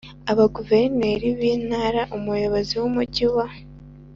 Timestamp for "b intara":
1.37-2.01